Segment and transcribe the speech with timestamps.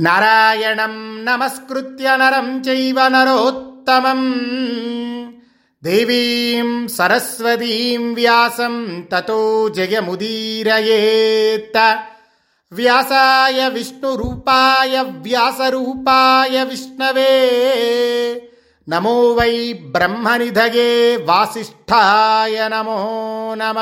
[0.00, 4.22] నారాయణం నమస్కృత్య నరం చైవ నరోత్తమం.
[5.84, 12.04] దేవీం సరస్వతీం వ్యాసం తతో జయముదీరయేత్త
[12.72, 17.62] వ్యాసాయ విష్ణురూపాయ వ్యాసరూపాయ విష్ణవే.
[18.88, 23.76] నమో వై బ్రహ్మనిధగే వాసిష్ఠాయ నమో నమ.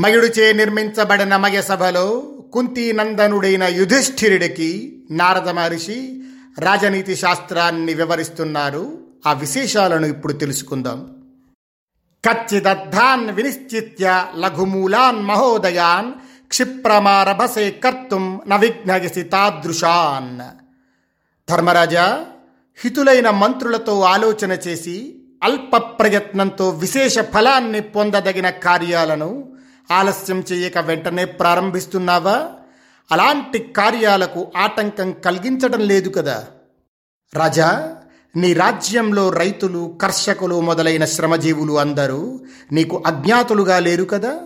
[0.00, 6.22] మయుడుచే నిర్మించబడిన మయ సభలో కుంతి నందనుడైన యుధిష్ఠిరుడికి నారద మహర్షి
[6.58, 8.98] రాజనీతి శాస్త్రాన్ని వివరిస్తున్నారు.
[9.26, 11.22] ఆ విశేషాలను ఇప్పుడు తెలుసుకుందాం.
[12.28, 16.12] కచ్చిదద్ధాన్ వినిశ్చిత్య లఘుమూలాన్ మహోదయాన్
[16.48, 20.40] క్షిప్రమారభసే కర్తుం నవిఘ్నయసి తాదృశాన్.
[21.50, 22.26] ధర్మరాజా
[22.84, 29.52] హితులైన మంత్రులతో ఆలోచన చేసి అల్ప ప్రయత్నంతో విశేష ఫలాన్ని పొందదగిన కార్యాలను
[29.90, 32.48] ఆలస్యం చేయక వెంటనే ప్రారంభిస్తున్నావా?
[33.12, 36.46] అలాంటి కార్యాలకు ఆటంకం కలిగించడం లేదు కదా.
[37.34, 37.96] రాజా
[38.36, 42.40] నీ రాజ్యంలో రైతులు కర్షకులు మొదలైన శ్రమజీవులు అందరూ
[42.72, 44.40] నీకు అజ్ఞాతులుగా లేరు కదా?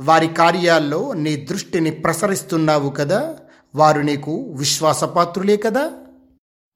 [0.00, 3.36] వారి కార్యాల్లో నీ దృష్టిని ప్రసరిస్తున్నావు కదా?
[3.74, 5.90] వారు నీకు విశ్వాసపాత్రులే కదా?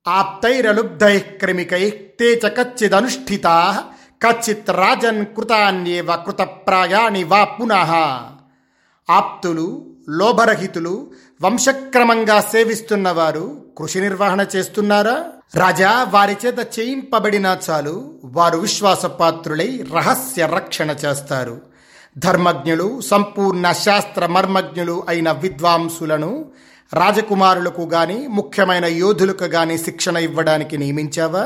[0.09, 3.85] ఆప్తైరలుబ్ధై క్రమికై తే చకచ్చిదనుష్ఠితా
[4.25, 7.93] కచ్చిత్ రాజన్ కృతాన్యేవ కృతప్రాయాణి వా పునః.
[9.11, 11.11] ఆప్తులు లోభరహితులు
[11.43, 15.25] వంశక్రమంగా సేవిస్తున్నవారు కృషి నిర్వహణ చేస్తున్నారా?
[15.55, 21.61] రాజా వారి చేత చేయింపబడినా చాలు వారు విశ్వాసపాత్రులై రహస్య రక్షణ చేస్తారు.
[22.19, 26.51] ధర్మజ్ఞులు సంపూర్ణ శాస్త్ర మర్మజ్ఞులు అయిన విద్వాంసులను
[26.93, 31.45] రాజకుమారులకు గాని ముఖ్యమైన యోధులకు గాని శిక్షణ ఇవ్వడానికి నియమించావా?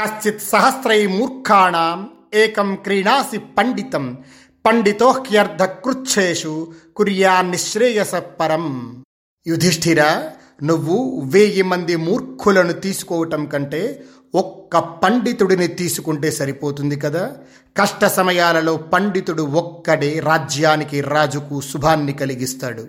[0.00, 4.18] కశ్చిత్ సహస్రై మూర్ఖాణం ఏకం క్రీడాసి పండితం
[4.66, 9.04] పండితోహ్యర్థ కృచ్ఛేషు కుర్యా నిశ్రేయస పరం.
[9.46, 10.30] యుధిష్ఠిర
[10.62, 14.04] నువ్వు వెయ్యి మంది మూర్ఖులను తీసుకోవటం కంటే
[14.34, 17.36] ఒక్క పండితుడిని తీసుకుంటే సరిపోతుంది కదా?
[17.76, 22.86] కష్ట సమయాలలో పండితుడు ఒక్కడే రాజ్యానికి రాజుకు శుభాన్ని కలిగిస్తాడు.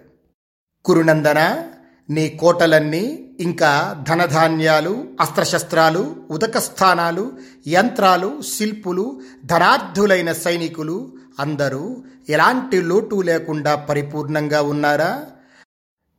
[0.85, 1.63] కురునందన
[2.09, 7.31] నీ కోటలన్నీ ఇంకా ధనధాన్యాలు అస్త్రశస్త్రాలు ఉదక స్థానాలు
[7.67, 15.21] యంత్రాలు శిల్పులు ధనార్థులైన సైనికులు అందరూ ఎలాంటి లోటు లేకుండా పరిపూర్ణంగా ఉన్నారా?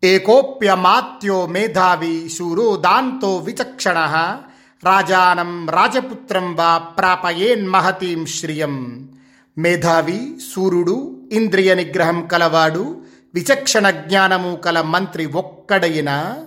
[0.05, 3.99] ఏకోప్యమాత్యో మేధావి శూరో దాంతో విచక్షణ.
[4.84, 9.09] రాజానం రాజపుత్రం వా ప్రాపయేన్మహతీం శ్రియం.
[9.59, 13.03] మేధావి సూర్యుడు ఇంద్రియ నిగ్రహం కలవాడు
[13.34, 16.47] విచక్షణ జ్ఞానము కల మంత్రి ఒక్కడైనా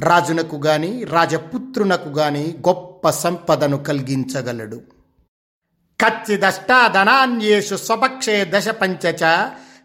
[0.00, 4.80] రాజునకు గాని రాజపుత్రునకు గాని గొప్ప సంపదను కలిగించగలడు.
[6.06, 9.22] కచ్చిదష్టాధనాన్యేషు స్వపక్షే దశ పంచచ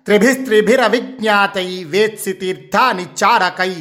[0.06, 3.74] త్రిభిస్త్రిభిరవిజ్ఞాతై వేత్సి తీర్థాని చారకై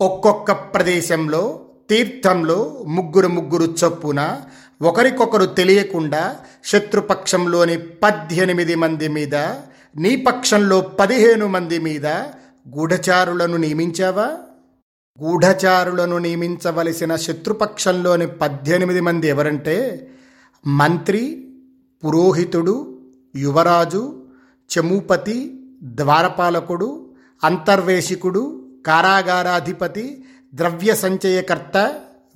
[0.00, 4.40] ఒక్కొక్క ప్రదేశంలో తీర్థంలో ముగ్గురు ముగ్గురు చొప్పున
[4.82, 9.36] ఒకరికొకరు తెలియకుండా శత్రుపక్షంలోని పద్దెనిమిది మంది మీద
[9.96, 12.06] నీ పక్షంలో పదిహేను మంది మీద
[12.66, 14.28] గూఢచారులను నియమించావా?
[15.18, 19.76] గూఢచారులను నియమించవలసిన శత్రుపక్షంలోని పద్దెనిమిది మంది ఎవరంటే
[20.64, 21.22] మంత్రి
[22.02, 22.74] పురోహితుడు
[23.36, 24.02] యువరాజు
[24.70, 25.38] చమూపతి
[25.82, 26.88] ద్వారపాలకుడు
[27.42, 28.42] అంతర్వేశికుడు
[28.86, 30.04] కారాగారాధిపతి
[30.52, 31.76] ద్రవ్య సంచయకర్త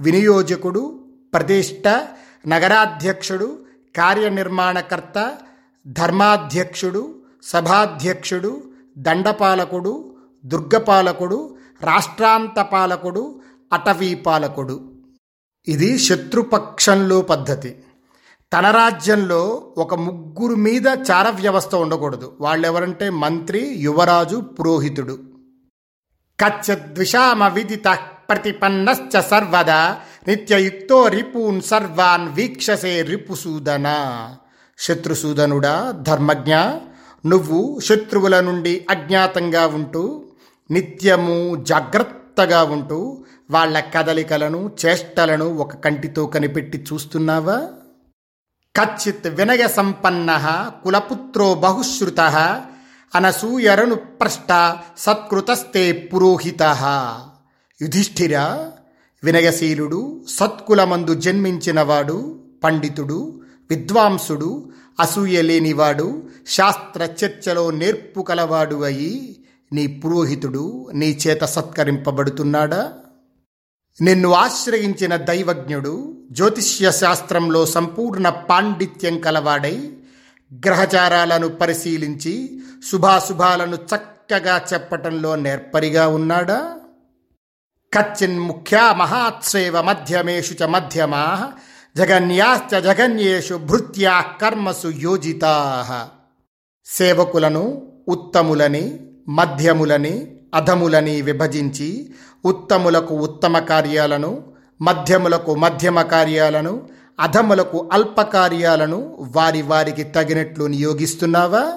[0.00, 0.82] వినియోజకుడు
[1.34, 1.87] ప్రతిష్ట
[2.49, 3.49] నగరాధ్యక్షుడు
[3.97, 5.19] కార్యనిర్మాణకర్త
[5.87, 7.03] ధర్మాధ్యక్షుడు
[7.42, 8.62] సభాధ్యక్షుడు
[8.98, 13.40] దండపాలకుడు దుర్గపాలకుడు రాష్ట్రాంత పాలకుడు
[13.72, 14.92] అటవీ పాలకుడు
[15.68, 17.82] ఇది శత్రుపక్షంలో పద్ధతి.
[18.52, 22.36] తన రాజ్యంలో ఒక ముగ్గురు మీద చార వ్యవస్థ ఉండకూడదు.
[22.40, 25.18] వాళ్ళెవరంటే మంత్రి యువరాజు పురోహితుడు.
[26.40, 27.84] కచ్చద్విషామ విదిత
[28.28, 33.86] ప్రతిపన్నశ్చ సర్వదా నిత్యయుక్తో రిపూన్ సర్వాన్ వీక్షసే రిపుసూదన.
[34.78, 36.56] శత్రుసూదనుడా ధర్మజ్ఞ
[37.26, 40.25] నువ్వు శత్రువుల నుండి అజ్ఞాతంగా ఉంటూ
[40.70, 47.69] నిత్యము జాగ్రత్తగా ఉంటూ వాళ్ళ కదలికలను చేష్టలను ఒక కంటితో కనిపెట్టి చూస్తున్నావా?
[48.76, 52.20] కచ్చిత్ వినయ సంపన్న కులపుత్రో బహుశ్రుత
[53.14, 56.62] అనసూయరను ప్రష్ట సత్కృతస్తే పురోహిత.
[57.82, 58.38] యుధిష్ఠిర
[59.25, 63.40] వినయశీలుడు సత్కులమందు జన్మించినవాడు పండితుడు
[63.70, 69.37] విద్వాంసుడు అసూయ లేనివాడు శాస్త్ర చర్చలో నేర్పు కలవాడు అయి
[69.73, 72.93] నీ పురోహితుడు నీ చేత సత్కరింపబడుతున్నాడా?
[74.00, 79.93] నిన్ను ఆశ్రయించిన దైవజ్ఞుడు జ్యోతిష్య శాస్త్రంలో సంపూర్ణ పాండిత్యం కలవాడై
[80.52, 86.76] గ్రహచారాలను పరిశీలించి శుభాశుభాలను చక్కగా చెప్పటంలో నేర్పరిగా ఉన్నాడా?
[87.93, 91.53] కచ్చిన్ ముఖ్యా మహాత్సేవ మధ్యమేషు చ మధ్యమా
[91.96, 96.08] జగన్యాశ్చ జగన్యేషు భృత్యా కర్మసు యోజితా.
[96.87, 102.10] సేవకులను ఉత్తములని మధ్యములని అధములని విభజించి
[102.44, 104.42] ఉత్తములకు ఉత్తమ కార్యాలను
[104.82, 106.88] మధ్యములకు మధ్యమ కార్యాలను
[107.20, 111.72] అధములకు అల్ప కార్యాలను వారి వారికి తగినట్లు నియోగిస్తున్నావా?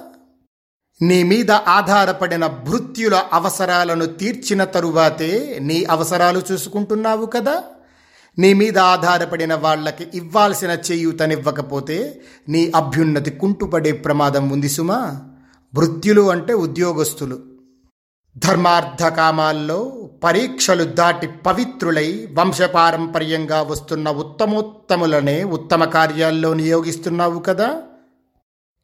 [1.02, 7.64] నీ మీద ఆధారపడిన భృత్యుల అవసరాలను తీర్చిన తరువాతే నీ అవసరాలు చూసుకుంటున్నావు కదా?
[8.40, 15.22] నీ మీద ఆధారపడిన వాళ్ళకి ఇవ్వాల్సిన చేయూతనివ్వకపోతే నీ అభ్యున్నతి కుంటుపడే ప్రమాదం ఉంది సుమా.
[15.76, 17.40] వృత్యులు అంటే ఉద్యోగస్తులు.
[18.38, 27.82] ధర్మార్థ కామాల్లో పరీక్షలు దాటి పవిత్రులై వంశపారంపర్యంగా వస్తున్న ఉత్తమోత్తములనే ఉత్తమ కార్యాల్లో నియోగిస్తున్నావు కదా.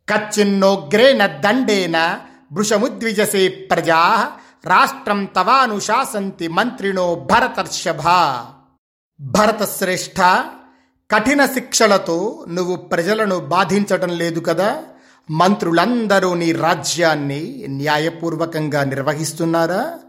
[0.09, 2.19] కచ్చిన్నోగ్రేణ దండేన
[2.51, 4.31] భృషముద్విజసే ప్రజా.
[4.65, 8.07] రాష్ట్రం తవానుశాసంతి మంత్రిణో భరతర్షభ.
[9.21, 10.21] భరతశ్రేష్ఠ
[11.11, 14.83] కఠిన శిక్షలతో నువ్వు ప్రజలను బాధించటం లేదు కదా?
[15.31, 19.99] మంత్రులందరూ నీ రాజ్యాన్ని న్యాయపూర్వకంగా నిర్వహిస్తున్నారా?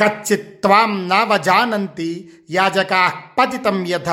[0.00, 4.08] కచ్చిత్వాం నావజానంతి యాజకా పతితం యథ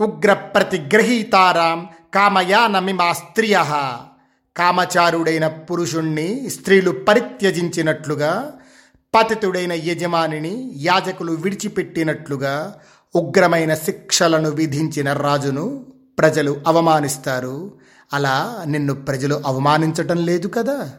[0.00, 3.58] ఉగ్ర ప్రతిగ్రహీతారాం కామయానమిమా స్త్రియ.
[4.56, 8.52] కామచారుడైన పురుషుణ్ణి స్త్రీలు పరిత్యజించినట్లుగా
[9.14, 12.74] పతితుడైన యజమానిని యాజకులు విడిచిపెట్టినట్లుగా
[13.14, 15.86] ఉగ్రమైన శిక్షలను విధించిన రాజును
[16.18, 17.72] ప్రజలు అవమానిస్తారు.
[18.12, 20.90] అలా నిన్ను ప్రజలు అవమానించటం లేదు కదా?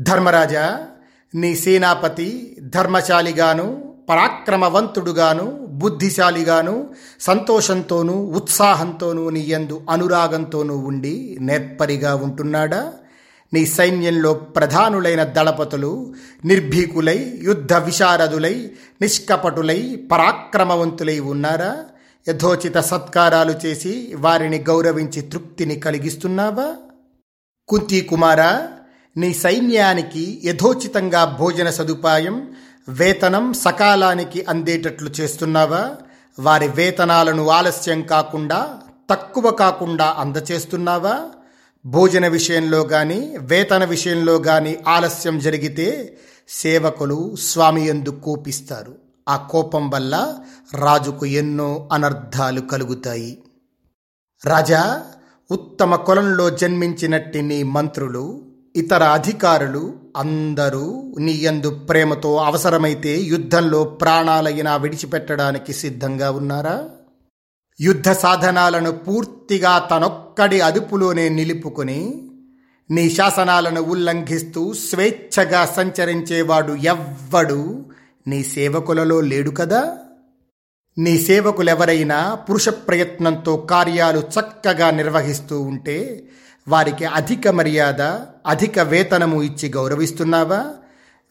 [0.00, 0.86] ధర్మరాజా
[1.34, 6.90] నీ సేనాపతి ధర్మశాలిగాను పరాక్రమవంతుడుగాను బుద్ధిశాలిగాను
[7.20, 12.92] సంతోషంతోనూ ఉత్సాహంతోనూ నీ యందు అనురాగంతోనూ ఉండి నేర్పరిగా ఉంటున్నాడా?
[13.54, 16.14] నీ సైన్యంలో ప్రధానులైన దళపతులు
[16.44, 18.70] నిర్భీకులై యుద్ధ విశారదులై
[19.02, 21.84] నిష్కపటులై పరాక్రమవంతులై ఉన్నారా?
[22.28, 26.74] యథోచిత సత్కారాలు చేసి వారిని గౌరవించి తృప్తిని కలిగిస్తున్నావా?
[27.68, 28.68] కుంతి కుమారా
[29.16, 32.54] నీ సైన్యానికి యథోచితంగా భోజన సదుపాయం
[32.88, 35.90] వేతనం సకాలానికి అందేటట్లు చేస్తున్నావా?
[36.38, 41.20] వారి వేతనాలను ఆలస్యం కాకుండా తక్కువ కాకుండా అందచేస్తున్నావా?
[41.86, 46.18] భోజన విషయంలో కానీ వేతన విషయంలో కానీ ఆలస్యం జరిగితే
[46.48, 48.94] సేవకులు స్వామి ఎందు కోపిస్తారు.
[49.28, 50.34] ఆ కోపం వల్ల
[50.74, 53.38] రాజుకు ఎన్నో అనర్థాలు కలుగుతాయి.
[54.44, 55.02] రాజా
[55.50, 58.42] ఉత్తమ కులంలో జన్మించినట్టి నీ మంత్రులు
[58.76, 66.88] ఇతర అధికారులు అందరూ నీ యందు ప్రేమతో అవసరమైతే యుద్ధంలో ప్రాణాలైనా విడిచిపెట్టడానికి సిద్ధంగా ఉన్నారా?
[67.80, 72.22] యుద్ధ సాధనాలను పూర్తిగా తనొక్కడి అదుపులోనే నిలుపుకొని
[72.90, 77.86] నీ శాసనాలను ఉల్లంఘిస్తూ స్వేచ్ఛగా సంచరించేవాడు ఎవ్వడు
[78.26, 79.96] నీ సేవకులలో లేడు కదా?
[80.98, 86.28] నీ సేవకులెవరైనా పురుష ప్రయత్నంతో కార్యాలు చక్కగా నిర్వహిస్తూ ఉంటే
[86.68, 88.02] వారికి అధిక మర్యాద
[88.46, 90.64] అధిక వేతనము ఇచ్చి గౌరవిస్తున్నావా?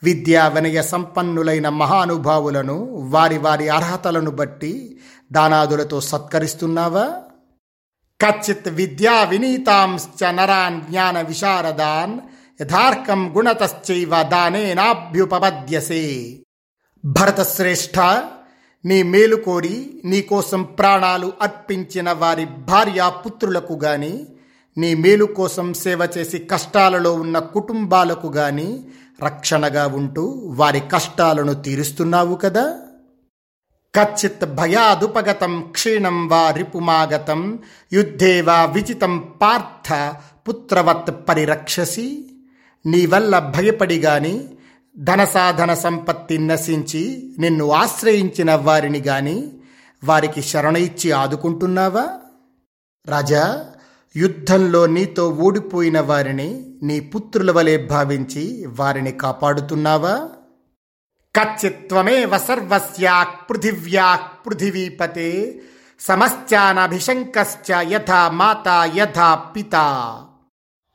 [0.04, 5.00] విద్యా వినయ సంపన్నులైన మహానుభావులను వారి వారి అర్హతలను బట్టి
[5.32, 7.22] దానాదులతో సత్కరిస్తున్నావా?
[8.22, 12.20] కచ్చిత్ విద్యా వినీతాంశ్చ నరాన్ జ్ఞాన విశారదాన్
[12.62, 16.42] యథార్కం గుణతశ్చైవ దానేనాభ్యుపపద్యసే.
[17.06, 18.24] భరతశ్రేష్ఠ
[18.86, 24.28] నీ మేలు కోరి నీకోసం ప్రాణాలు అర్పించిన వారి భార్యా పుత్రులకు గాని
[24.78, 28.84] నీ మేలు కోసం సేవ చేసి కష్టాలలో ఉన్న కుటుంబాలకు గాని
[29.24, 32.80] రక్షణగా ఉంటూ వారి కష్టాలను తీరుస్తున్నావు కదా?
[33.98, 37.60] కచ్చిత్ భయాదుపగతం క్షీణం వా రిపుమాగతం
[37.94, 39.90] యుద్ధే వా విజితం పార్థ
[40.48, 42.08] పుత్రవత్ పరిరక్షసి
[42.86, 44.48] నీ వల్ల భయపడి గాని
[44.98, 49.52] ధన సాధన సంపత్తి నశించి నిన్ను ఆశ్రయించిన వారిని గాని
[50.04, 52.06] వారికి శరణ ఇచ్చి ఆదుకుంటున్నావా?
[53.08, 53.66] రాజా
[54.16, 56.50] యుద్ధంలో నీతో ఓడిపోయిన వారిని
[56.84, 60.16] నీ పుత్రుల వలె భావించి వారిని కాపాడుతున్నావా?
[61.38, 65.62] కచ్చిత్వమేవ సర్వస్యాక్ పృథివ్యాక్ పృథివీపతే
[66.00, 69.76] సమశ్చానభిశంకశ్చ యథా మాత యథా పిత.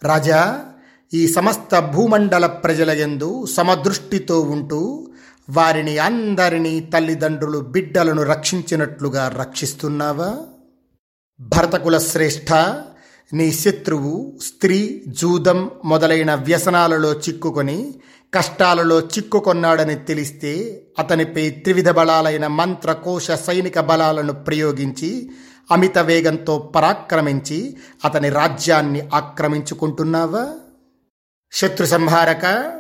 [0.03, 0.65] రాజా
[1.13, 5.09] ఈ సమస్త భూమండల ప్రజల యందు సమదృష్టితో ఉంటూ
[5.51, 10.37] వారిని అందరినీ తల్లిదండ్రులు బిడ్డలను రక్షించినట్లుగా రక్షిస్తున్నావా?
[11.41, 12.53] భరతకుల శ్రేష్ఠ
[13.33, 17.95] నీ శత్రువు స్త్రీ జూదం మొదలైన వ్యసనాలలో చిక్కుకొని
[18.35, 25.31] కష్టాలలో చిక్కుకొన్నాడని తెలిస్తే అతనిపై త్రివిధ బలాలైన మంత్ర కోశ సైనిక బలాలను ప్రయోగించి
[25.71, 30.49] అమిత వేగంతో పరాక్రమించి అతని రాజ్యాన్ని ఆక్రమించుకుంటున్నావా?
[31.53, 32.73] శత్రు సంహారక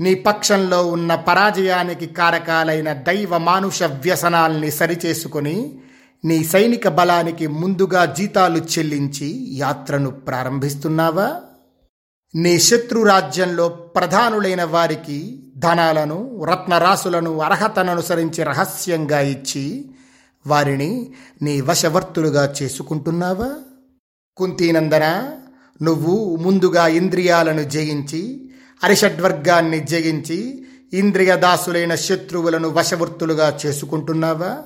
[0.00, 5.80] నీ పక్షంలో ఉన్న పరాజయానికి కారకాలైన దైవ మానుష వ్యసనాల్ని సరిచేసుకుని
[6.24, 11.40] నీ సైనిక బలానికి ముందుగా జీతాలు చెల్లించి యాత్రను ప్రారంభిస్తున్నావా?
[12.34, 19.90] నీ శత్రు రాజ్యంలో ప్రధానులైన వారికి ధనాలను రత్నరాసులను అర్హతననుసరించి రహస్యంగా ఇచ్చి
[20.46, 23.50] వారిని నీ వశవర్తులుగా చేసుకుంటున్నావా?
[24.36, 25.30] కుంతీనందన
[25.82, 28.50] నువ్వు ముందుగా ఇంద్రియాలను జయించి
[28.84, 34.58] అరిషడ్వర్గాన్ని జయించి ఇంద్రియదాసులైన శత్రువులను వశవర్తులుగా చేసుకుంటున్నావా?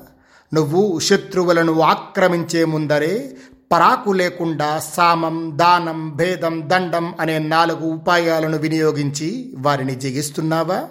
[0.54, 3.36] నువ్వు శత్రువులను ఆక్రమించే ముందరే
[3.74, 10.88] పరాకు లేకుండా సామం దానం భేదం దండం అనే నాలుగు ఉపాయాలను వినియోగించి వారిని జగిస్తున్నావా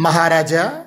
[0.00, 0.84] మహారాజా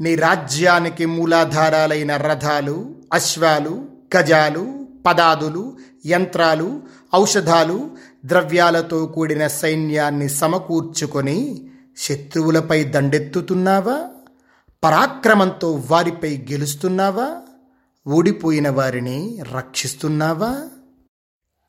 [0.00, 6.82] నీ రాజ్యానికి మూలాధారాలైన రథాలు అశ్వాలు గజాలు పదాదులు యంత్రాలు
[7.14, 7.90] ఔషధాలు
[8.24, 14.08] ద్రవ్యాలతో కూడిన సైన్యాన్ని సమకూర్చుకొని శత్రువులపై దండెత్తుతున్నావా?
[14.84, 17.36] పరాక్రమంతో వారిపై గెలుస్తున్నావా?
[18.08, 20.60] ఓడిపోయిన వారిని రక్షిస్తున్నావా?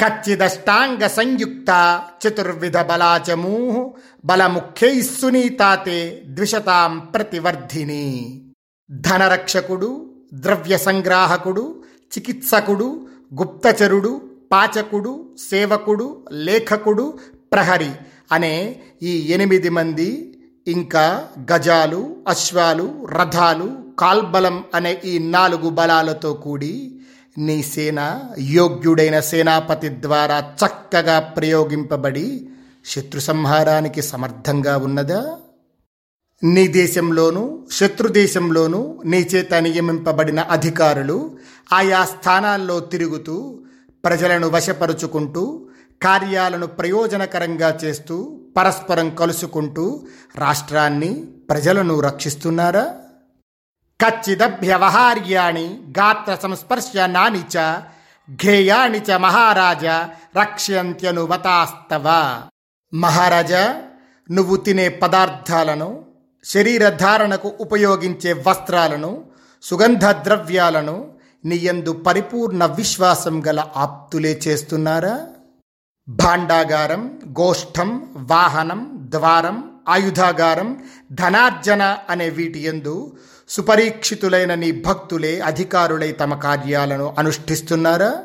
[0.02, 3.94] కచ్చిదష్టాంగ సంయుక్త చతుర్విధ బలాచమూ
[4.26, 8.42] బలముఖ్యై సునీతాతే ద్విషతాం ప్రతివర్ధిని.
[8.92, 11.84] ధనరక్షకుడు ద్రవ్య సంగ్రాహకుడు
[12.18, 17.20] చికిత్సకుడు గుప్తచరుడు పాచకుడు సేవకుడు లేఖకుడు
[17.54, 17.92] ప్రహరి
[18.32, 26.74] అనే ఈ ఎనిమిది మంది ఇంకా గజాలు అశ్వాలు రథాలు కాల్బలం అనే ఈ నాలుగు బలాలతో కూడి
[27.38, 28.00] నీ సేన
[28.40, 32.28] యోగ్యుడైన సేనాపతి ద్వారా చక్కగా ప్రయోగింపబడి
[32.86, 35.22] శత్రు సంహారానికి సమర్థంగా ఉన్నదా?
[36.44, 41.18] నీ దేశంలోనూ శత్రు దేశంలోనూ నీ చేత నియమింపబడిన అధికారులు
[41.74, 43.36] ఆయా స్థానాల్లో తిరుగుతూ
[44.04, 45.44] ప్రజలను వశపరుచుకుంటూ
[46.02, 48.16] కార్యాలను ప్రయోజనకరంగా చేస్తూ
[48.58, 49.86] పరస్పరం కలుసుకుంటూ
[50.36, 51.12] రాష్ట్రాన్ని
[51.50, 52.86] ప్రజలను రక్షిస్తున్నారా?
[54.02, 55.68] కచ్చిదభ్యవహార్యాణి
[56.00, 57.84] గాత్ర సంస్పర్శనాని చ
[58.30, 59.86] ఘేయాణి చ మహారాజ
[60.40, 62.08] రక్ష్యంత్యనువతాస్తవ.
[62.94, 63.64] మహారాజా
[64.30, 65.90] నువ్వు తినే పదార్థాలను
[66.44, 69.12] శరీర ధారణకు ఉపయోగించే వస్త్రాలను
[69.64, 70.98] సుగంధ ద్రవ్యాలను
[71.46, 75.16] నీయందు పరిపూర్ణ విశ్వాసం గల ఆప్తులే చేస్తున్నారా?
[76.10, 77.04] భాండాగారం
[77.40, 79.58] గోష్ఠం వాహనం ద్వారం
[79.90, 80.70] ఆయుధాగారం
[81.12, 82.96] ధనార్జన అనే వీటి ఎందు
[83.50, 88.24] సుపరీక్షితులైన నీ భక్తులే అధికారులై తమ కార్యాలను అనుష్ఠిస్తున్నారా?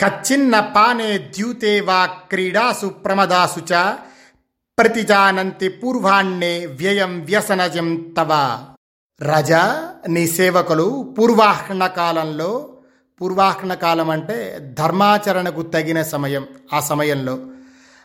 [0.00, 3.72] కచ్చిన్న పానే ద్యూతే వా క్రీడాసు ప్రమదాసు చ
[4.78, 8.32] ప్రతిజానంతి పూర్వాణ్ణే వ్యయం వ్యసనజం తవ.
[9.22, 12.50] రజా నీ సేవకులు పూర్వాహ్న కాలంలో
[13.20, 17.34] పూర్వాహ్న కాలం అంటే ధర్మాచరణకు తగిన సమయం ఆ సమయంలో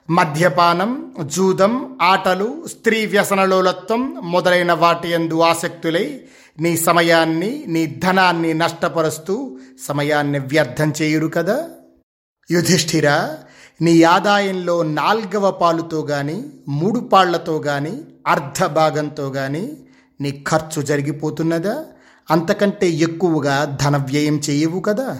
[0.09, 0.91] మద్యపానం
[1.25, 6.21] జూదం ఆటలు స్త్రీ వ్యసనలోలత్వం మొదలైన వాటి ఎందు ఆసక్తులై
[6.59, 9.57] నీ సమయాన్ని నీ ధనాన్ని నష్టపరుస్తూ
[9.87, 11.69] సమయాన్ని వ్యర్థం చేయురు కదా?
[12.51, 13.07] యుధిష్ఠిర
[13.81, 19.77] నీ ఆదాయంలో నాల్గవ పాలుతో గాని మూడు పాళ్ళతో గాని అర్ధ భాగంతో గాని
[20.19, 21.85] నీ ఖర్చు జరిగిపోతున్నదా?
[22.31, 25.19] అంతకంటే ఎక్కువగా ధన వ్యయం చేయవు కదా?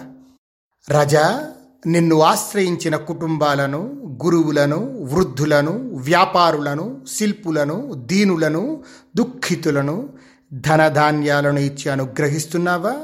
[0.90, 1.52] రజా
[1.86, 3.78] నిన్ను ఆశ్రయించిన కుటుంబాలను
[4.24, 8.82] గురువులను వృద్ధులను వ్యాపారులను శిల్పులను దీనులను
[9.16, 10.08] దుఃఖితులను
[10.52, 12.94] ధనధాన్యాలను ఇచ్చి అనుగ్రహిస్తున్నావా?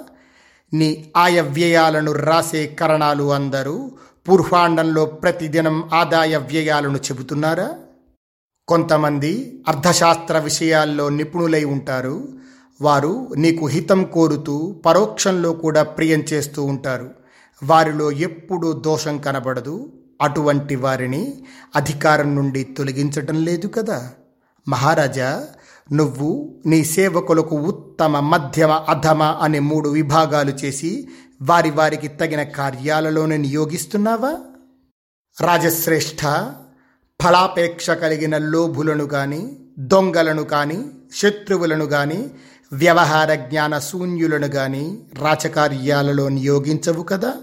[0.75, 3.91] నీ ఆయ వ్యయాలను రాసే కరణాలు అందరూ
[4.29, 7.71] పూర్వాండంలో ప్రతిదినం ఆదాయ వ్యయాలను చెబుతున్నారా?
[8.69, 12.29] కొంతమంది అర్థశాస్త్ర విషయాల్లో నిపుణులై ఉంటారు.
[12.81, 17.20] వారు నీకు హితం కోరుతూ పరోక్షంలో కూడా ప్రియం చేస్తూ ఉంటారు.
[17.62, 19.93] వారిలో ఎప్పుడూ దోషం కనబడదు.
[20.23, 21.45] అటువంటి వారిని
[21.76, 24.11] అధికారం నుండి తొలగించటం లేదు కదా.
[24.69, 25.47] మహారాజా
[25.93, 31.09] నువ్వు నీ సేవకులకు ఉత్తమ మధ్యమ అధమ అనే మూడు విభాగాలు చేసి
[31.43, 34.35] వారి వారికి తగిన కార్యాలలోనే నియోగిస్తున్నావా?
[35.40, 36.21] రాజశ్రేష్ఠ
[37.23, 40.85] ఫలాపేక్ష కలిగిన లోభులను గాని దొంగలను కానీ
[41.17, 42.31] శత్రువులను గాని
[42.73, 47.35] వ్యవహార జ్ఞాన శూన్యులను గాని రాచకార్యాలలో నియోగించవు కదా?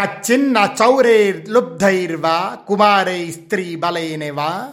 [0.00, 4.68] కచ్చిన్న చౌరైర్లుబ్ధైర్వా కుమారై స్త్రీ బలైనవా?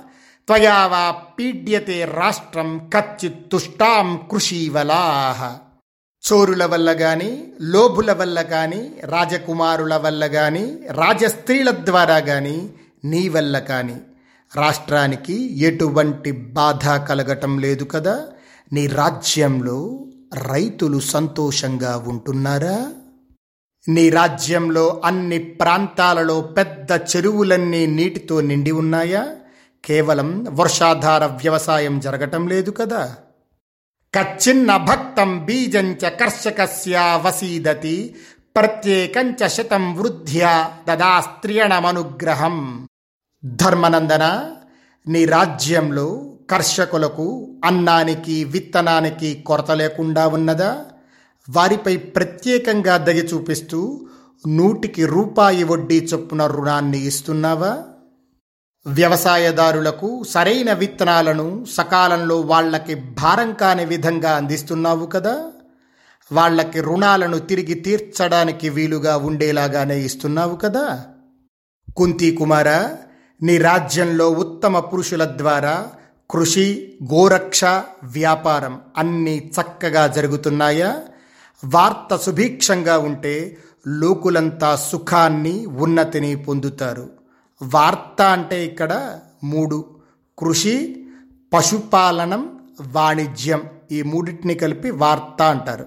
[0.47, 5.57] త్వయా వా పీడ్యతే రాష్ట్రం కచ్చిత్ తుష్టాం కృషీవలాహ
[6.23, 12.69] చోరుల వల్ల గాని లోభుల వల్ల కానీ రాజకుమారుల వల్ల గాని రాజస్త్రీల ద్వారా గాని
[13.05, 13.95] నీ వల్ల కాని.
[14.55, 18.27] రాష్ట్రానికి ఎటువంటి బాధ కలగటం లేదు కదా.
[18.73, 20.05] నీ రాజ్యంలో
[20.53, 22.91] రైతులు సంతోషంగా ఉంటున్నారా?
[23.89, 29.27] నీ రాజ్యంలో అన్ని ప్రాంతాలలో పెద్ద చెరువులన్నీ నీటితో నిండి ఉన్నాయా?
[29.85, 33.15] కేవలం వర్షాధార వ్యవసాయం జరగటం లేదు కదా.
[34.15, 38.15] కచ్చిన్న భక్తం బీజంచ కర్షకస్య వసీదతి
[38.55, 42.87] ప్రత్యేకంచ శతం వృద్ధ్యా దదాస్త్రియణమనుగ్రహం
[43.45, 44.51] ధర్మనందన
[45.07, 50.85] నీ రాజ్యంలో కర్షకులకు అన్నానికి విత్తనానికి కొరత లేకుండా ఉన్నదా?
[51.49, 54.07] వారిపై ప్రత్యేకంగా దయ చూపిస్తూ
[54.47, 57.77] నూటికి రూపాయి వడ్డీ చొప్పున రుణాన్ని ఇస్తున్నావా?
[58.87, 65.43] వ్యవసాయదారులకు సరైన విత్తనాలను సకాలంలో వాళ్ళకి భారం కాని విధంగా అందిస్తున్నావు కదా?
[66.31, 71.05] వాళ్ళకి రుణాలను తిరిగి తీర్చడానికి వీలుగా ఉండేలాగానే ఇస్తున్నావు కదా?
[71.97, 72.95] కుంతి కుమార
[73.41, 75.87] నీ రాజ్యంలో ఉత్తమ పురుషుల ద్వారా
[76.31, 77.65] కృషి గోరక్ష
[78.03, 80.99] వ్యాపారం అన్నీ చక్కగా జరుగుతున్నాయా?
[81.65, 87.09] వార్త సుభిక్షంగా ఉంటే లోకులంతా సుఖాన్ని ఉన్నతిని పొందుతారు.
[87.63, 89.85] వార్త అంటే ఇక్కడ మూడు.
[90.39, 91.05] కృషి
[91.53, 93.61] పశుపాలనం వాణిజ్యం.
[93.91, 95.85] ఈ మూడింటిని కలిపి వార్త అంటారు.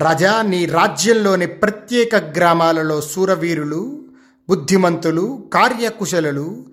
[0.00, 4.04] రజా నీ రాజ్యంలోని ప్రత్యేక గ్రామాలలో సూరవీరులు
[4.48, 6.64] బుద్ధిమంతులు కార్యకుశలులు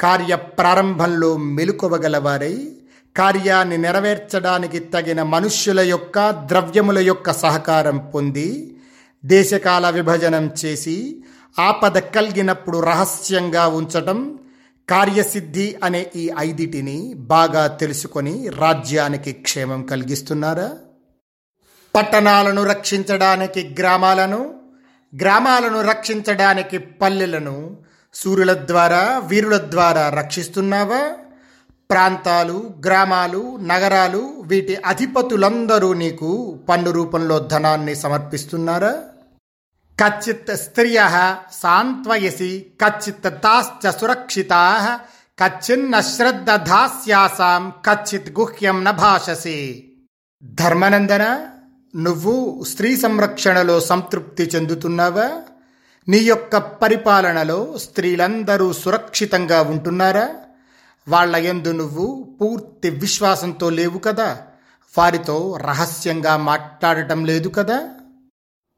[0.00, 2.77] కార్య ప్రారంభంలో మెలుకొవగలవారై
[3.18, 8.48] కార్యాన్ని నెరవేర్చడానికి తగిన మనుష్యుల యొక్క ద్రవ్యముల యొక్క సహకారం పొంది
[9.24, 10.96] దేశకాల విభజనం చేసి
[11.58, 14.38] ఆపద కలిగినప్పుడు రహస్యంగా ఉంచటం
[14.88, 20.68] కార్యసిద్ధి అనే ఈ ఐదిటిని బాగా తెలుసుకొని రాజ్యానికి క్షేమం కలిగిస్తున్నారా?
[21.94, 24.40] పట్టణాలను రక్షించడానికి గ్రామాలను
[25.12, 27.56] గ్రామాలను రక్షించడానికి పల్లెలను
[28.14, 31.02] సూర్యుల ద్వారా వీరుల ద్వారా రక్షిస్తున్నావా?
[31.90, 38.96] ప్రాంతాలు గ్రామాలు నగరాలు వీటి అధిపతులందరూ నీకు పన్ను రూపంలో ధనాన్ని సమర్పిస్తున్నారా?
[39.98, 40.98] కచ్చిత్ స్త్రియ
[41.52, 44.98] సాంత్వయసి కచ్చిత్ తాశ్చ సురక్షితా
[45.42, 49.84] కచ్చిన్న శ్రద్ధ దాస్యాసాం కచ్చిత్ గుహ్యం న భాషసి.
[50.44, 51.46] ధర్మనందన
[51.96, 55.30] నువ్వు స్త్రీ సంరక్షణలో సంతృప్తి చెందుతున్నావా?
[56.08, 60.28] నీ యొక్క పరిపాలనలో స్త్రీలందరూ సురక్షితంగా ఉంటున్నారా?
[61.08, 64.28] వాళ్ళ ఎందు నువ్వు పూర్తి విశ్వాసంతో లేవు కదా?
[64.98, 67.78] వారితో రహస్యంగా మాట్లాడటం లేదు కదా?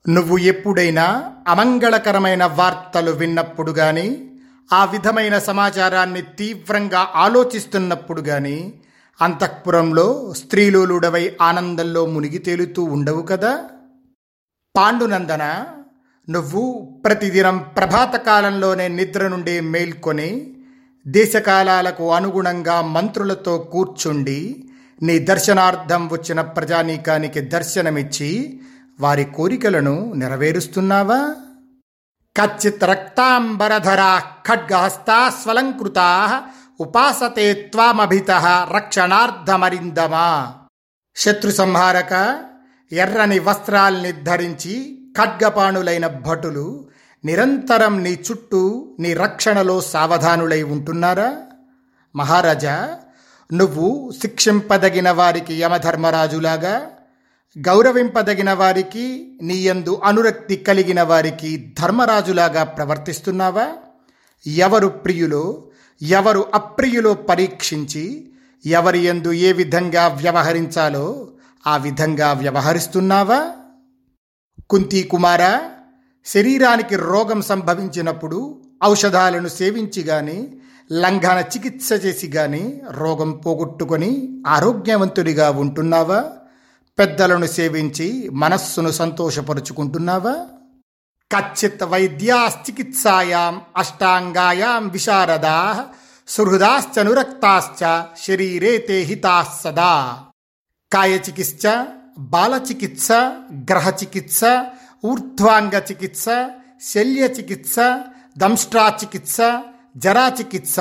[0.09, 4.27] నువ్వు ఎప్పుడైనా అమంగళకరమైన వార్తలు విన్నప్పుడు గాని
[4.73, 8.75] ఆ విధమైన సమాచారాన్ని తీవ్రంగా ఆలోచిస్తున్నప్పుడు గాని
[9.21, 13.65] అంతఃపురంలో స్త్రీలోలుడవై ఆనందంలో మునిగి తేలుతూ ఉండవు కదా?
[14.77, 15.67] పాండునందన
[16.29, 16.63] నువ్వు
[17.05, 20.57] ప్రతిదినం ప్రభాతకాలంలోనే నిద్ర నుండి మేల్కొని
[21.07, 24.65] దేశకాలాలకు అనుగుణంగా మంత్రులతో కూర్చుండి
[25.03, 28.61] నీ దర్శనార్థం వచ్చిన ప్రజానీకానికి దర్శనమిచ్చి
[29.01, 31.35] వారి కోరికలను నెరవేరుస్తున్నావా?
[32.41, 36.43] కచ్చిత్ రక్తాంబరధరా ఖడ్గహస్తా స్వలంకృతా
[36.81, 38.31] ఉపాసతే త్వామభిత
[38.75, 40.55] రక్షణార్థమరిందమా?
[41.17, 42.43] శత్రు సంహారక
[42.93, 46.90] ఎర్రని వస్త్రాల్ని ధరించి ఖడ్గపాణులైన భటులు
[47.25, 51.37] నిరంతరం నీ చుట్టూ నీ రక్షణలో సావధానులై ఉంటున్నారా?
[52.17, 52.99] మహారాజా
[53.53, 56.91] నువ్వు శిక్షింపదగిన వారికి యమధర్మరాజులాగా
[57.59, 63.73] గౌరవింపదగిన వారికి నీయందు అనురక్తి కలిగిన వారికి ధర్మరాజులాగా ప్రవర్తిస్తున్నావా?
[64.47, 65.65] ఎవరు ప్రియులో
[66.03, 68.33] ఎవరు అప్రియులో పరీక్షించి
[68.67, 71.29] ఎవరి యందు ఏ విధంగా వ్యవహరించాలో
[71.67, 73.51] ఆ విధంగా వ్యవహరిస్తున్నావా?
[74.71, 75.71] కుంతీ కుమారా
[76.27, 80.39] శరీరానికి రోగం సంభవించినప్పుడు ఔషధాలను సేవించి కానీ
[80.93, 86.25] లంఘన చికిత్స చేసి కానీ రోగం పోగొట్టుకొని ఆరోగ్యవంతుడిగా ఉంటున్నావా?
[86.99, 90.35] పెద్దలను సేవించి మనస్సును సంతోషపరుచుకుంటున్నావా?
[91.31, 95.87] కచ్చిత్ వైద్యాశ్చికిత్సాయాం అష్టాంగాయాం విశారదా
[96.29, 100.19] సుహృదాశ్చనురక్తాశ్చ శరీరే తే హితాः సదా.
[100.93, 101.63] కాయచికిత్స
[102.19, 103.09] బాలచికిత్స
[103.71, 104.41] గ్రహచికిత్స
[105.05, 106.25] ఊర్ధ్వాంగ చికిత్స
[106.83, 107.77] శల్య చికిత్స
[108.39, 109.37] దమ్స్ట్రా చికిత్స
[109.97, 110.77] జర చికిత్స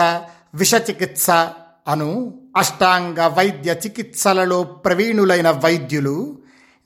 [0.54, 1.28] విష చికిత్స
[1.88, 2.10] అను
[2.58, 6.16] అష్టాంగ వైద్య చికిత్సలలో ప్రవీణులైన వైద్యులు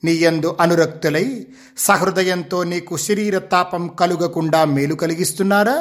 [0.02, 1.26] నీయందు అనురక్తులై
[1.78, 5.76] సహృదయంతో నీకు శరీర తాపం కలుగకుండా మేలు కలిగిస్తున్నారా?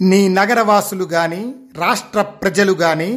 [0.00, 1.42] నీ నగరవాసులు గాని
[1.76, 3.10] రాష్ట్ర ప్రజలు గాని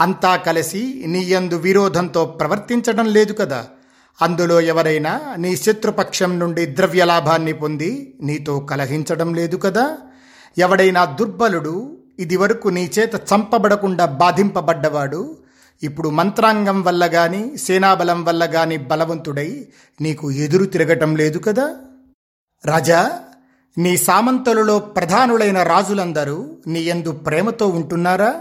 [0.00, 3.60] అంతా కలిసి నీయందు విరోధంతో ప్రవర్తించడం లేదు కదా?
[4.20, 9.98] అందులో ఎవరైనా నీ శత్రుపక్షం నుండి ద్రవ్య లాభాన్ని పొంది నీతో కలహించడం లేదు కదా?
[10.58, 11.74] ఎవడైనా దుర్బలుడు
[12.18, 15.36] ఇదివరకు నీ చేత చంపబడకుండా బాధింపబడ్డవాడు
[15.82, 19.66] ఇప్పుడు మంత్రాంగం వల్ల గాని సేనాబలం వల్ల గాని బలవంతుడై
[20.00, 21.74] నీకు ఎదురు తిరగటం లేదు కదా?
[22.66, 23.00] రాజా
[23.76, 28.32] నీ సామంతులలో ప్రధానులైన రాజులందరూ నీ ఎందు ప్రేమతో ఉంటున్నారా?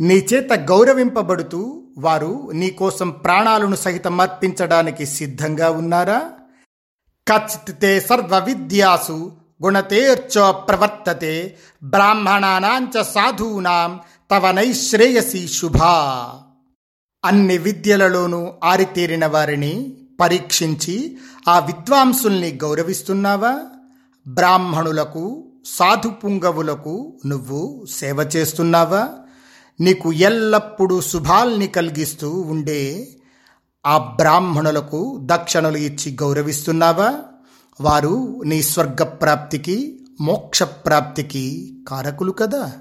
[0.00, 6.30] నీ చేత గౌరవింపబడుతూ వారు నీకోసం ప్రాణాలను సహితం అర్పించడానికి సిద్ధంగా ఉన్నారా?
[7.32, 9.32] కచ్చితే సర్వ విద్యాసు
[9.64, 14.00] గుణతేర్చ ప్రవర్తతే బ్రాహ్మణానాంచ సాధూనాం
[14.30, 16.30] తవ నైశ్రేయసి శుభా.
[17.24, 23.58] అన్ని విద్యలలోనూ ఆరితేరిన వారిని పరీక్షించి ఆ విద్వాంసుల్ని గౌరవిస్తున్నావా?
[24.26, 29.08] బ్రాహ్మణులకు సాధు పుంగవులకు నువ్వు సేవ చేస్తున్నావా?
[29.80, 33.08] నీకు ఎల్లప్పుడూ శుభాల్ని కలిగిస్తూ ఉండే
[33.86, 37.14] ఆ బ్రాహ్మణులకు దక్షిణలు ఇచ్చి గౌరవిస్తున్నావా?
[37.80, 42.72] వారు నీ స్వర్గప్రాప్తికి మోక్షప్రాప్తికి కారకులు కదా.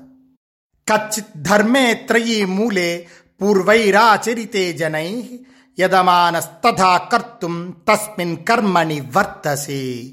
[0.91, 3.07] కచ్చిత్ ధర్మే త్రయీ మూలే
[3.41, 5.39] పూర్వైరాచరితే జనై
[5.79, 10.11] యదమానస్తథా కర్తుం తస్మిన్ కర్మణి వర్తసే.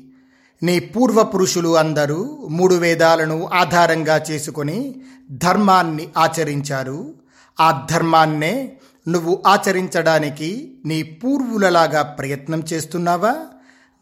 [0.62, 4.94] నీ పూర్వపురుషులు అందరూ మూడు వేదాలను ఆధారంగా చేసుకొని
[5.30, 7.14] ధర్మాన్ని ఆచరించారు.
[7.60, 8.76] ఆ ధర్మాన్నే
[9.08, 13.36] నువ్వు ఆచరించడానికి నీ పూర్వులలాగా ప్రయత్నం చేస్తున్నావా?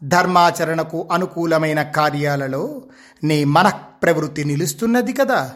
[0.03, 2.83] ధర్మాచరణకు అనుకూలమైన కార్యాలలో
[3.23, 5.51] నీ మనఃప్రవృత్తి నిలుస్తున్నది కదా.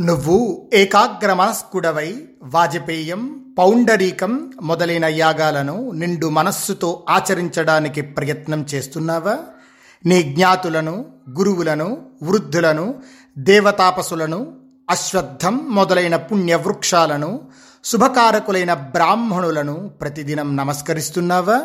[0.00, 9.38] నువ్వు ఏకాగ్ర మనస్కుడవై వాజపేయం పౌండరీకం మొదలైన యాగాలను నిండు మనస్సుతో ఆచరించడానికి ప్రయత్నం చేస్తున్నావా?
[10.06, 11.06] నీ జ్ఞాతులను
[11.38, 13.02] గురువులను వృద్ధులను
[13.38, 14.56] దేవతాపసులను
[14.90, 17.40] అశ్వత్థం మొదలైన పుణ్యవృక్షాలను
[17.84, 21.62] శుభకారకులైన బ్రాహ్మణులను ప్రతిదినం నమస్కరిస్తున్నావా?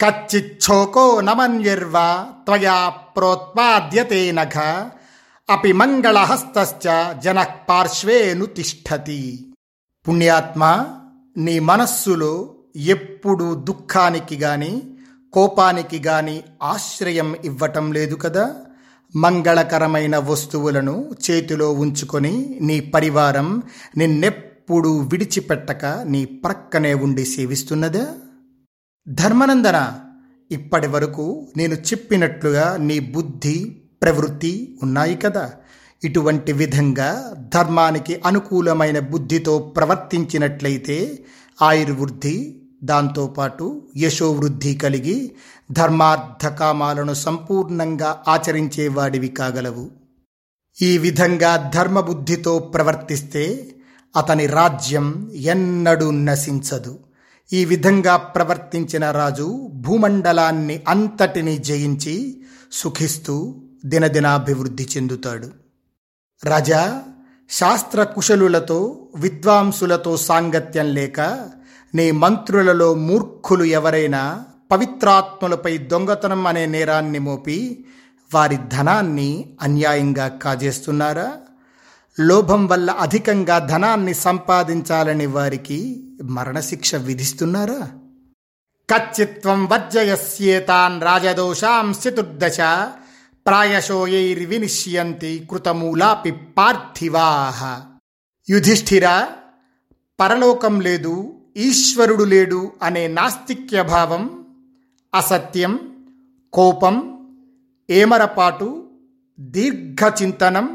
[0.00, 4.84] కచ్చిచ్ఛోకో నమన్యర్వ త్వయా ప్రోత్పాద్యతే నఘ.
[5.50, 9.52] అపి మంగళహస్తశ్చ జన పార్శ్వేను తిష్టతి.
[10.08, 10.86] పుణ్యాత్మ
[11.36, 14.91] నీ మనస్సులో ఎప్పుడు దుఃఖానికి గాని
[15.32, 18.54] కోపానికి గాని ఆశ్రయం ఇవ్వటం లేదు కదా?
[19.16, 23.62] మంగళకరమైన వస్తువులను చేతిలో ఉంచుకొని నీ పరివారం
[23.96, 28.06] నిన్నెప్పుడు విడిచిపెట్టక నీ ప్రక్కనే ఉండి సేవిస్తున్నదా?
[29.08, 29.98] ధర్మనందన
[30.50, 35.52] ఇప్పటి వరకు నేను చెప్పినట్లుగా నీ బుద్ధి ప్రవృత్తి ఉన్నాయి కదా?
[36.04, 41.24] ఇటువంటి విధంగా ధర్మానికి అనుకూలమైన బుద్ధితో ప్రవర్తించినట్లయితే
[41.62, 45.32] ఆయుర్వృద్ధి దాంతోపాటు యశోవృద్ధి కలిగి
[45.72, 49.90] ధర్మార్థ కామాలను సంపూర్ణంగా ఆచరించేవాడివి కాగలవు.
[50.82, 53.74] ఈ విధంగా ధర్మబుద్ధితో ప్రవర్తిస్తే
[54.16, 56.98] అతని రాజ్యం ఎన్నడూ నశించదు.
[57.52, 62.42] ఈ విధంగా ప్రవర్తించిన రాజు భూమండలాన్ని అంతటిని జయించి
[62.72, 65.48] సుఖిస్తూ దినదినాభివృద్ధి చెందుతాడు.
[66.44, 67.02] రాజా
[67.50, 71.50] శాస్త్ర కుశలులతో విద్వాంసులతో సాంగత్యం లేక
[71.94, 77.86] నీ మంత్రులలో మూర్ఖులు ఎవరైనా పవిత్రాత్మలపై దొంగతనం అనే నేరాన్ని మోపి
[78.34, 81.32] వారి ధనాన్ని అన్యాయంగా కాజేస్తున్నారా?
[82.20, 87.88] లోభం వల్ల అధికంగా ధనాన్ని సంపాదించాలని వారికి మరణశిక్ష విధిస్తున్నారా?
[88.90, 92.60] కచ్చిత్వం వర్జయస్యేతాన్ రాజదోషాం చతుర్దశ
[93.46, 97.86] ప్రాయశోయైర్వినిశ్యంతి కృతమూలాపి పార్థివాహ
[98.50, 99.26] యుధిష్ఠిర
[100.20, 104.22] పరలోకం లేదు ఈశ్వరుడు లేడు అనే నాస్తిక్య భావం
[105.12, 105.72] అసత్యం
[106.52, 106.96] కోపం
[107.88, 108.68] ఏమరపాటు
[109.38, 110.66] దీర్ఘచింతనం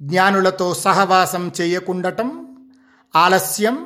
[0.00, 2.28] జ్ఞానులతో సహవాసం చేయకుండటం
[3.14, 3.76] ఆలస్యం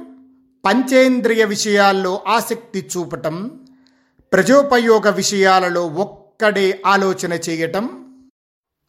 [0.64, 3.36] పంచేంద్రియ విషయాల్లో ఆసక్తి చూపటం
[4.32, 7.84] ప్రజోపయోగ విషయాలలో ఒక్కడే ఆలోచన చేయటం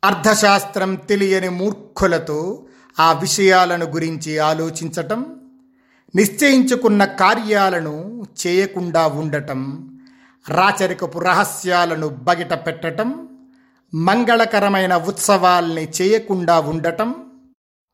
[0.03, 2.39] అర్థశాస్త్రం తెలియని మూర్ఖులతో
[2.97, 5.21] ఆ విషయాలను గురించి ఆలోచించటం
[6.15, 9.89] నిశ్చయించుకున్న కార్యాలను చేయకుండా ఉండటం
[10.47, 13.27] రాచరికపు రహస్యాలను బగిట పెట్టటం
[13.93, 17.15] మంగళకరమైన ఉత్సవాల్ని చేయకుండా ఉండటం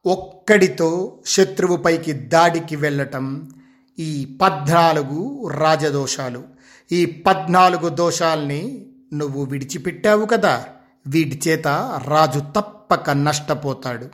[0.06, 3.52] ఒక్కడితో శత్రువుపైకి దాడికి వెళ్ళటం
[4.00, 6.44] ఈ పద్నాలుగు రాజదోషాలు.
[6.92, 10.66] ఈ పద్నాలుగు దోషాల్ని నువ్వు విడిచిపెట్టావు కదా.
[11.08, 11.68] వీటి చేత
[12.08, 14.10] రాజు తప్పక నష్టపోతాడు.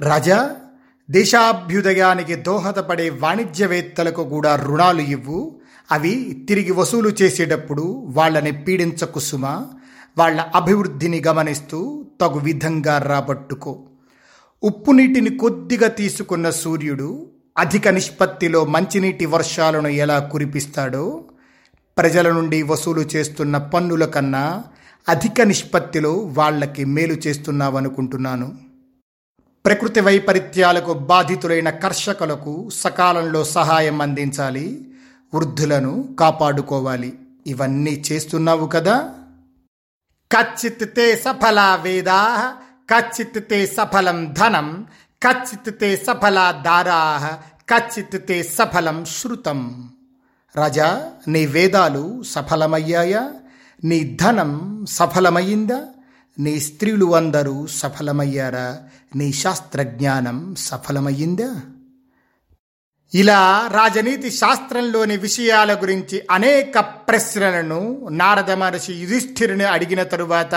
[0.00, 0.56] రాజా
[1.10, 5.60] దేశాభ్యుదయానికి దోహదపడే వాణిజ్యవేత్తలకు కూడా రుణాలు ఇవ్వు.
[5.92, 9.66] అవి తిరిగి వసూలు చేసేటప్పుడు వాళ్ళని పీడించకు సుమా.
[10.18, 13.82] వాళ్ళ అభివృద్ధిని గమనిస్తూ తగు విధంగా రాబట్టుకో.
[14.62, 21.24] ఉప్పు నీటిని కొద్దిగా తీసుకున్న సూర్యుడు అధిక నిష్పత్తిలో మంచినీటి వర్షాలను ఎలా కురిపిస్తాడో
[21.98, 24.64] ప్రజల నుండి వసూలు చేస్తున్న పన్నుల కన్నా
[25.08, 28.71] అధిక నిష్పత్తిలో వాళ్ళకి మేలు చేస్తున్నావనుకుంటున్నాను.
[29.66, 34.94] ప్రకృతి వైపరీత్యాలకు బాధితులైన కర్షకులకు సకాలంలో సహాయం అందించాలి
[35.34, 37.18] వృద్ధులను కాపాడుకోవాలి.
[37.46, 39.10] ఇవన్నీ చేస్తున్నావు కదా?
[40.36, 42.52] కచ్చిత్ తే సఫలా వేదా
[42.94, 44.86] కచ్చిత్ తే సఫలం ధనం
[45.26, 47.38] కచ్చిత్ తే సఫల దారా
[47.74, 49.90] కచ్చిత్ తే సఫలం శృతం.
[50.56, 53.30] రాజా నీ వేదాలు సఫలమయ్యాయా?
[53.84, 55.84] నీ ధనం సఫలమయ్యిందా?
[56.38, 58.78] నీ స్త్రీలు అందరూ సఫలమయ్యారా?
[59.16, 61.60] నీ శాస్త్రజ్ఞానం సఫలమయ్యిందా?
[63.14, 70.54] ఇలా రాజనీతి శాస్త్రంలోని విషయాల గురించి అనేక ప్రశ్నలను నారద మహర్షి యుధిష్ఠిరుని అడిగిన తరువాత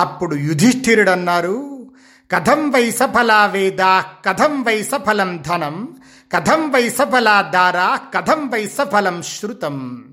[0.00, 1.90] అప్పుడు యుధిష్ఠిరుడు అన్నారు
[2.30, 4.02] కథం వై సఫలా వేద?
[4.24, 5.96] కథం వై సఫలం ధనం?
[6.32, 7.96] కథం వై సఫలా దారా?
[7.96, 10.04] కథం వై సఫలం శృతం?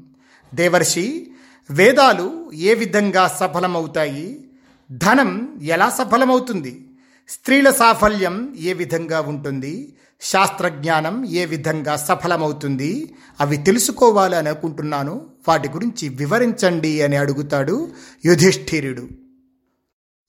[0.53, 1.31] దేవర్షి
[1.69, 4.46] వేదాలు ఏ విధంగా సఫలమవుతాయి?
[4.91, 6.87] ధనం ఎలా సఫలమవుతుంది?
[7.29, 9.97] స్త్రీల సాఫల్యం ఏ విధంగా ఉంటుంది?
[10.21, 13.15] శాస్త్రజ్ఞానం ఏ విధంగా సఫలమవుతుంది?
[13.39, 15.29] అవి తెలుసుకోవాలని అనుకుంటున్నాను.
[15.47, 17.89] వాటి గురించి వివరించండి అని అడుగుతాడు
[18.25, 19.09] యుధిష్ఠిరుడు.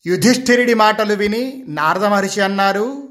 [0.07, 3.09] యుధిష్ఠిరుడి మాటలు విని నారద మహర్షి అన్నారు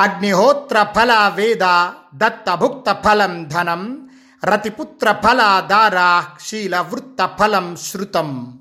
[0.00, 4.08] అగ్నిహోత్ర ఫల వేద దత్తభుక్త ఫలం ధనం
[4.44, 8.58] రతిపుత్ర ఫల దారా శీల వృత్త ఫలం శృతం.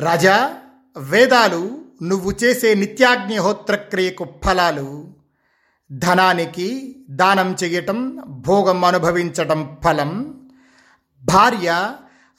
[0.00, 0.54] రాజా
[0.96, 5.14] వేదాలు నువ్వు చేసే నిత్యాగ్నిహోత్ర క్రియకు ఫలాలు.
[5.92, 10.40] ధనానికి దానం చేయటం భోగం అనుభవించటం ఫలం.
[11.22, 11.92] భార్య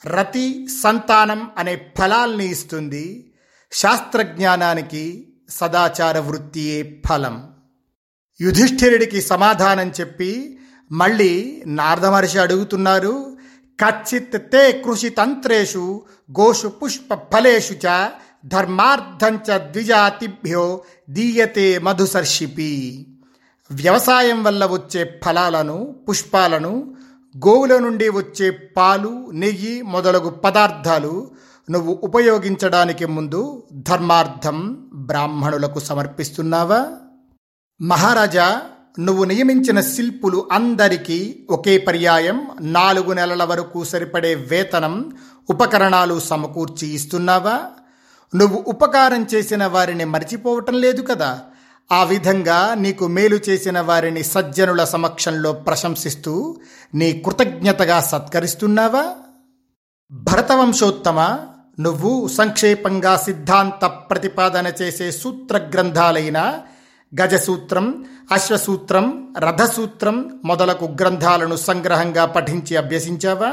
[0.06, 3.32] రతి సంతానం అనే ఫలాల్ని ఇస్తుంది.
[3.72, 7.48] శాస్త్రజ్ఞానానికి సదాచార వృత్తియే ఫలం.
[8.40, 10.58] యుధిష్ఠిరుడికి సమాధానం చెప్పి
[10.92, 13.36] మళ్ళీ నారదమహర్షి అడుగుతున్నారు
[13.84, 16.02] కచ్చిత్ తే కృషి తంత్రేషు
[16.40, 18.08] గోషు పుష్ప ఫలేషు చ
[18.46, 23.06] ధర్మార్థంచ ద్విజాతిభ్యో దీయతే మధుసర్షిపి.
[23.70, 26.94] వ్యవసాయం వల్ల వచ్చే ఫలాలను పుష్పాలను
[27.46, 31.30] గోవుల నుండి వచ్చే పాలు నెయ్యి మొదలగు పదార్థాలు
[31.70, 36.86] నువ్వు ఉపయోగించడానికి ముందు ధర్మార్థం బ్రాహ్మణులకు సమర్పిస్తున్నావా?
[37.80, 38.62] మహారాజా
[38.98, 45.12] నువ్వు నియమించిన శిల్పులు అందరికీ ఒకే పర్యాయం నాలుగు నెలల వరకు సరిపడే వేతనం
[45.50, 47.60] ఉపకరణాలు సమకూర్చి ఇస్తున్నావా?
[48.34, 51.40] నువ్వు ఉపకారం చేసిన వారిని మర్చిపోవటం లేదు కదా?
[51.92, 56.56] ఆ విధంగా నీకు మేలు చేసిన వారిని సజ్జనుల సమక్షంలో ప్రశంసిస్తూ
[56.94, 59.14] నీ కృతజ్ఞతగా సత్కరిస్తున్నావా?
[60.12, 61.38] భరతవంశోత్తమ
[61.80, 66.62] నువ్వు సంక్షేపంగా సిద్ధాంత ప్రతిపాదన చేసే సూత్ర గ్రంథాలైన
[67.22, 73.52] గజసూత్రం అశ్వసూత్రం రథసూత్రం మొదలగు గ్రంథాలను సంగ్రహంగా పఠించి అభ్యసించావా?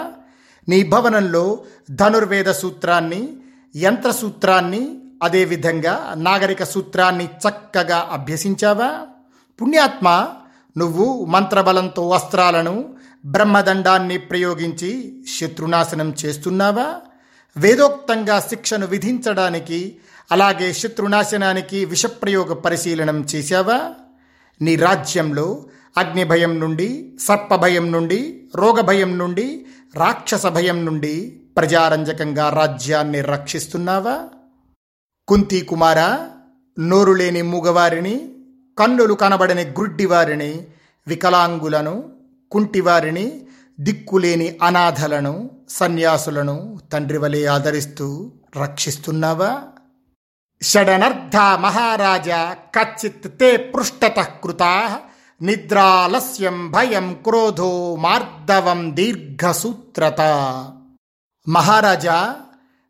[0.69, 1.59] నీ భవనంలో
[1.91, 3.37] ధనుర్వేద సూత్రాన్ని
[3.75, 9.07] యంత్రసూత్రాన్ని అదేవిధంగా నాగరిక సూత్రాన్ని చక్కగా అభ్యసించావా?
[9.61, 10.27] పుణ్యాత్మ
[10.77, 12.89] నువ్వు మంత్రబలంతో వస్త్రాలను
[13.25, 16.95] బ్రహ్మదండాన్ని ప్రయోగించి శత్రునాశనం చేస్తున్నావా?
[17.57, 19.95] వేదోక్తంగా శిక్షను విధించడానికి
[20.31, 23.93] అలాగే శత్రునాశనానికి విషప్రయోగ పరిశీలనం చేశావా?
[24.61, 25.65] నీ రాజ్యంలో
[25.97, 34.19] అగ్నిభయం నుండి సర్పభయం నుండి రోగభయం నుండి రాక్షస భయం నుండి ప్రజారంజకంగా రాజ్యాన్ని రక్షిస్తున్నావా?
[35.27, 36.27] కుంతి కుమార
[36.79, 38.31] నోరు లేని మూగవారిని
[38.79, 40.67] కన్నులు కనబడని గుడ్డివారిని
[41.07, 42.11] వికలాంగులను
[42.51, 43.47] కుంటివారిని
[43.79, 49.61] దిక్కులేని అనాథలను సన్యాసులను తండ్రివలే ఆదరిస్తూ రక్షిస్తున్నావా?
[50.63, 54.99] షడనర్ధ మహారాజా కచ్చిత్ తే పృష్టత కృతా
[55.41, 60.21] నిద్రాలస్యం భయం క్రోధో మార్దవం దీర్ఘసూత్రత.
[61.49, 62.35] మహారాజా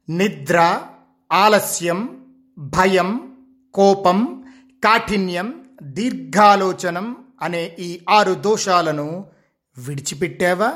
[0.09, 0.81] నిద్ర
[1.31, 2.25] ఆలస్యం
[2.57, 3.31] భయం
[3.73, 4.43] కోపం
[4.83, 9.25] కాఠిన్యం దీర్ఘాలోచనం అనే ఈ ఆరు దోషాలను
[9.77, 10.73] విడిచిపెట్టావా?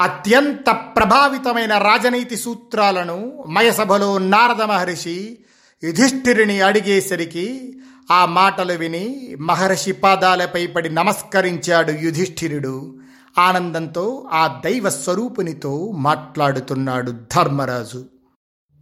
[0.00, 5.38] అత్యంత ప్రభావితమైన రాజనీతి సూత్రాలను మయసభలో నారద మహర్షి
[5.84, 7.78] యుధిష్ఠిరుని అడిగేసరికి
[8.10, 13.01] ఆ మాటలు విని మహర్షి పాదాలపై పడి నమస్కరించాడు యుధిష్ఠిరుడు.
[13.38, 18.04] ఆనందంతో ఆ దైవ స్వరూపునితో మాట్లాడుతున్నాడు ధర్మరాజు.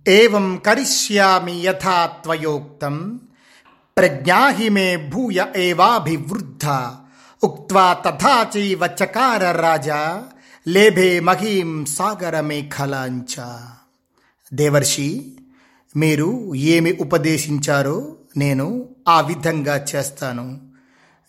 [0.09, 3.21] ఏం కరిష్యామి యథా త్వయోక్తం
[3.99, 6.67] ప్రజ్ఞాహి మే భూయ ఏవాభివృద్ధ
[7.45, 10.23] ఉక్వా తథాచైవ చకార రాజా
[10.69, 13.59] లేభే మహీం సాగర మేఖలాంచ.
[14.55, 15.39] దేవర్షి
[15.97, 20.61] మీరు ఏమి ఉపదేశించారో నేను ఆ విధంగా చేస్తాను.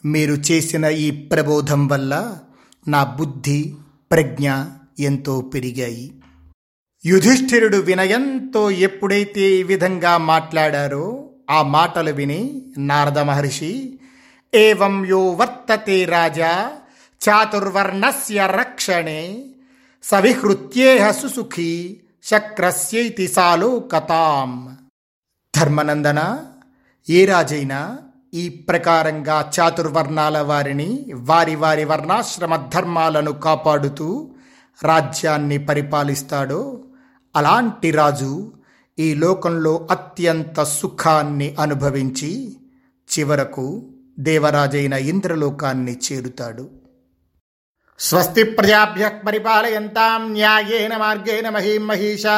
[0.05, 2.39] మీరు చేసిన ఈ ప్రబోధం వల్ల
[2.87, 3.75] నా బుద్ధి
[4.11, 4.51] ప్రజ్ఞ
[4.99, 6.21] ఎంతో పెరిగాయి.
[7.05, 13.99] యుధిష్ఠిరుడు వినయంతో ఎప్పుడైతే ఈ విధంగా మాట్లాడారో ఆ మాటలు విని నారద మహర్షి
[14.53, 16.71] ఏవం యో వర్తతే రాజా
[17.29, 19.45] చాతుర్వర్ణస్య రక్షణే
[20.03, 24.77] సవిహృత్యేహ సుసుఖీ శక్రస్యైతి సాలోకతాం.
[25.55, 26.45] ధర్మనందన?
[27.09, 27.97] ఏ రాజైనా?
[28.33, 34.35] ఈ ప్రకారంగా చాతుర్వర్ణాల వారిని వారి వారి వర్ణాశ్రమ ధర్మాలను కాపాడుతూ
[34.83, 36.83] రాజ్యాన్ని పరిపాలిస్తాడో
[37.35, 38.53] అలాంటి రాజు
[38.99, 42.57] ఈ లోకంలో అత్యంత సుఖాన్ని అనుభవించి
[43.09, 46.69] చివరకు దేవరాజైన ఇంద్రలోకాన్ని చేరుతాడు.
[47.99, 52.37] స్వస్తి ప్రజాభ్య పరిపాలయంతాం న్యాయేన మార్గేణ మహీం మహిషా